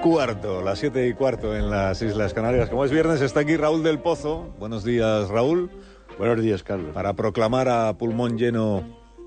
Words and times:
cuarto, 0.00 0.62
las 0.62 0.78
siete 0.78 1.06
y 1.06 1.14
cuarto 1.14 1.54
en 1.54 1.70
las 1.70 2.02
Islas 2.02 2.34
Canarias. 2.34 2.68
Como 2.68 2.84
es 2.84 2.90
viernes, 2.90 3.20
está 3.20 3.40
aquí 3.40 3.56
Raúl 3.56 3.82
del 3.82 3.98
Pozo. 3.98 4.48
Buenos 4.58 4.84
días, 4.84 5.28
Raúl. 5.28 5.70
Buenos 6.18 6.42
días, 6.42 6.62
Carlos. 6.62 6.92
Para 6.92 7.14
proclamar 7.14 7.68
a 7.68 7.96
pulmón 7.96 8.38
lleno, 8.38 8.84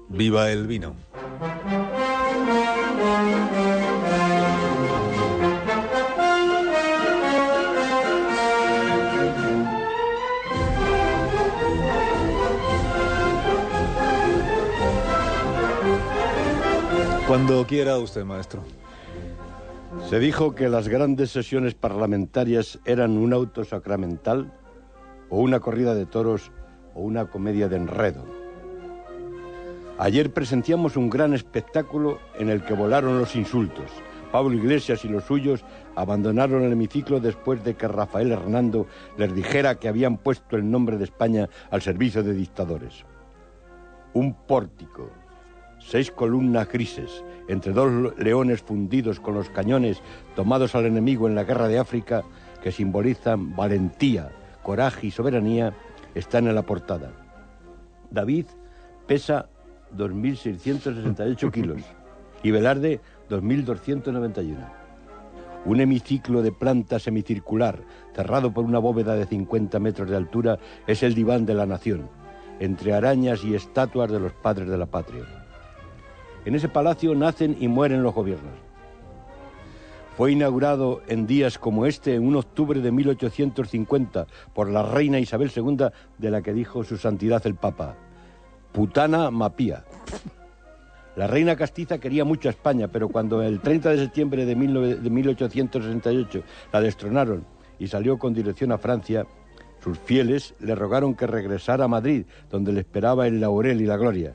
viva 0.10 0.52
el 0.52 0.68
vino. 0.68 0.96
Cuando 17.28 17.66
quiera 17.66 17.98
usted, 18.00 18.26
maestro. 18.26 18.64
Se 20.10 20.20
dijo 20.20 20.56
que 20.56 20.68
las 20.68 20.90
grandes 20.90 21.32
sesiones 21.32 21.74
parlamentarias 21.74 22.80
eran 22.84 23.18
un 23.18 23.32
auto 23.32 23.64
sacramental 23.64 24.52
o 25.30 25.40
una 25.40 25.62
corrida 25.62 25.96
de 25.96 26.06
toros 26.06 26.52
o 26.94 27.02
una 27.02 27.30
comedia 27.30 27.70
de 27.70 27.78
enredo. 27.78 28.26
Ayer 29.98 30.34
presenciamos 30.34 30.98
un 30.98 31.10
gran 31.10 31.34
espectáculo 31.34 32.20
en 32.38 32.50
el 32.50 32.66
que 32.66 32.74
volaron 32.74 33.18
los 33.18 33.38
insultos. 33.38 33.90
Pablo 34.34 34.54
Iglesias 34.56 35.06
y 35.06 35.08
los 35.08 35.24
suyos 35.24 35.64
abandonaron 35.96 36.64
el 36.64 36.74
hemiciclo 36.74 37.22
después 37.22 37.64
de 37.64 37.76
que 37.76 37.88
Rafael 37.88 38.34
Hernando 38.34 38.86
les 39.18 39.34
dijera 39.34 39.76
que 39.76 39.88
habían 39.88 40.18
puesto 40.18 40.58
el 40.58 40.70
nombre 40.70 40.98
de 40.98 41.06
España 41.06 41.48
al 41.72 41.82
servicio 41.82 42.22
de 42.22 42.34
dictadores. 42.34 43.06
Un 44.14 44.34
pórtico, 44.34 45.10
seis 45.88 46.12
columnas 46.12 46.70
grises, 46.72 47.24
entre 47.48 47.74
dos 47.74 48.18
leones 48.18 48.62
fundidos 48.62 49.20
con 49.20 49.36
los 49.36 49.50
cañones 49.50 50.02
tomados 50.36 50.76
al 50.76 50.86
enemigo 50.86 51.28
en 51.28 51.36
la 51.36 51.44
guerra 51.44 51.68
de 51.68 51.80
África, 51.80 52.24
que 52.62 52.72
simbolizan 52.72 53.56
valentía, 53.56 54.32
coraje 54.64 55.08
y 55.08 55.12
soberanía, 55.12 55.74
están 56.16 56.48
en 56.48 56.56
la 56.56 56.64
portada. 56.64 57.12
David 58.10 58.46
pesa 59.08 59.50
2.668 59.96 61.52
kilos 61.52 61.82
y 62.44 62.52
Velarde 62.52 63.02
2.291. 63.30 64.56
Un 65.66 65.80
hemiciclo 65.80 66.42
de 66.42 66.52
planta 66.52 67.00
semicircular, 67.00 67.80
cerrado 68.14 68.54
por 68.54 68.66
una 68.66 68.80
bóveda 68.80 69.16
de 69.16 69.26
50 69.26 69.80
metros 69.80 70.10
de 70.10 70.18
altura, 70.18 70.60
es 70.88 71.04
el 71.04 71.16
diván 71.16 71.46
de 71.46 71.54
la 71.54 71.66
nación, 71.66 72.10
entre 72.60 72.94
arañas 72.94 73.44
y 73.46 73.56
estatuas 73.56 74.12
de 74.12 74.20
los 74.20 74.34
padres 74.34 74.68
de 74.68 74.78
la 74.78 74.88
patria. 74.88 75.43
En 76.46 76.56
ese 76.56 76.70
palacio 76.70 77.16
nacen 77.16 77.58
y 77.60 77.68
mueren 77.68 78.04
los 78.04 78.14
gobiernos. 78.14 78.54
Fue 80.18 80.32
inaugurado 80.32 81.02
en 81.08 81.26
días 81.26 81.58
como 81.58 81.86
este, 81.88 82.14
en 82.14 82.28
un 82.28 82.36
octubre 82.36 82.80
de 82.82 82.92
1850, 82.92 84.28
por 84.54 84.70
la 84.70 84.84
reina 84.84 85.20
Isabel 85.20 85.52
II, 85.56 85.88
de 86.20 86.32
la 86.32 86.42
que 86.42 86.54
dijo 86.54 86.84
su 86.84 86.98
santidad 86.98 87.42
el 87.48 87.56
Papa, 87.56 87.96
Putana 88.72 89.32
Mapía. 89.32 89.86
La 91.16 91.28
reina 91.28 91.56
castiza 91.56 91.98
quería 92.00 92.26
mucho 92.26 92.48
a 92.48 92.52
España, 92.52 92.88
pero 92.88 93.10
cuando 93.10 93.42
el 93.42 93.60
30 93.60 93.92
de 93.92 93.98
septiembre 93.98 94.46
de, 94.46 94.56
1868 94.56 96.44
la 96.72 96.82
destronaron 96.82 97.46
y 97.80 97.88
salió 97.88 98.18
con 98.18 98.34
dirección 98.34 98.72
a 98.72 98.78
Francia, 98.78 99.26
sus 99.84 99.98
fieles 99.98 100.54
le 100.60 100.76
rogaron 100.76 101.16
que 101.16 101.28
regresara 101.28 101.86
a 101.86 101.88
Madrid, 101.88 102.26
donde 102.50 102.72
le 102.72 102.82
esperaba 102.82 103.28
el 103.28 103.42
laurel 103.42 103.82
y 103.82 103.86
la 103.86 103.98
gloria. 103.98 104.34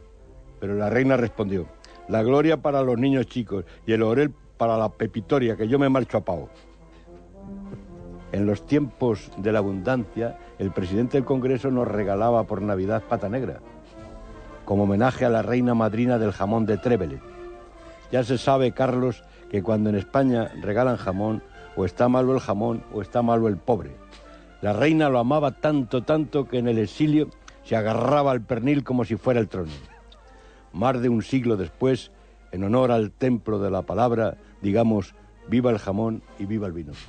Pero 0.60 0.74
la 0.74 0.90
reina 0.90 1.16
respondió, 1.16 1.68
la 2.08 2.22
gloria 2.22 2.62
para 2.62 2.82
los 2.82 2.98
niños 2.98 3.26
chicos 3.26 3.64
y 3.86 3.92
el 3.92 4.00
laurel 4.00 4.32
para 4.56 4.76
la 4.76 4.88
pepitoria, 4.88 5.56
que 5.56 5.68
yo 5.68 5.78
me 5.78 5.88
marcho 5.88 6.18
a 6.18 6.24
pavo. 6.24 6.48
En 8.32 8.46
los 8.46 8.66
tiempos 8.66 9.30
de 9.38 9.52
la 9.52 9.60
abundancia, 9.60 10.38
el 10.58 10.70
presidente 10.72 11.16
del 11.16 11.24
Congreso 11.24 11.70
nos 11.70 11.88
regalaba 11.88 12.44
por 12.44 12.60
Navidad 12.60 13.02
pata 13.08 13.28
negra, 13.28 13.60
como 14.64 14.82
homenaje 14.82 15.24
a 15.24 15.30
la 15.30 15.42
reina 15.42 15.74
madrina 15.74 16.18
del 16.18 16.32
jamón 16.32 16.66
de 16.66 16.76
Trévele. 16.76 17.20
Ya 18.10 18.24
se 18.24 18.36
sabe, 18.36 18.72
Carlos, 18.72 19.22
que 19.50 19.62
cuando 19.62 19.90
en 19.90 19.96
España 19.96 20.50
regalan 20.60 20.96
jamón, 20.96 21.42
o 21.76 21.84
está 21.84 22.08
malo 22.08 22.34
el 22.34 22.40
jamón 22.40 22.82
o 22.92 23.02
está 23.02 23.22
malo 23.22 23.46
el 23.46 23.56
pobre. 23.56 23.92
La 24.60 24.72
reina 24.72 25.08
lo 25.08 25.20
amaba 25.20 25.52
tanto, 25.52 26.02
tanto 26.02 26.48
que 26.48 26.58
en 26.58 26.66
el 26.66 26.78
exilio 26.78 27.28
se 27.62 27.76
agarraba 27.76 28.32
al 28.32 28.40
pernil 28.40 28.82
como 28.82 29.04
si 29.04 29.14
fuera 29.14 29.38
el 29.38 29.48
trono. 29.48 29.70
Más 30.72 31.00
de 31.00 31.08
un 31.08 31.22
siglo 31.22 31.56
después, 31.56 32.10
en 32.52 32.64
honor 32.64 32.92
al 32.92 33.10
templo 33.10 33.58
de 33.58 33.70
la 33.70 33.82
palabra, 33.82 34.36
digamos, 34.62 35.14
viva 35.48 35.70
el 35.70 35.78
jamón 35.78 36.22
y 36.38 36.46
viva 36.46 36.66
el 36.66 36.72
vino. 36.72 36.92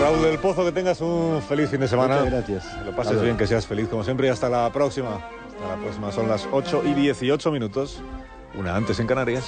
Raúl 0.00 0.22
del 0.22 0.38
Pozo, 0.38 0.64
que 0.64 0.72
tengas 0.72 1.00
un 1.00 1.40
feliz 1.42 1.70
fin 1.70 1.80
de 1.80 1.86
semana. 1.88 2.16
Muchas 2.16 2.32
gracias. 2.32 2.66
Que 2.66 2.84
lo 2.84 2.96
pases 2.96 3.22
bien, 3.22 3.36
que 3.36 3.46
seas 3.46 3.66
feliz 3.66 3.88
como 3.88 4.02
siempre 4.02 4.26
y 4.26 4.30
hasta 4.30 4.48
la 4.48 4.70
próxima. 4.72 5.14
Hasta 5.16 5.76
la 5.76 5.80
próxima, 5.80 6.10
son 6.10 6.28
las 6.28 6.48
8 6.50 6.82
y 6.86 6.94
18 6.94 7.52
minutos, 7.52 8.02
una 8.58 8.74
antes 8.74 8.98
en 8.98 9.06
Canarias. 9.06 9.40